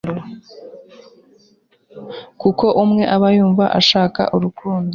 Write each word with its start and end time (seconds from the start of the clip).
kuko 2.41 2.65
umwe 2.83 3.03
aba 3.15 3.27
yumva 3.37 3.65
ashaka 3.79 4.21
urukundo 4.35 4.89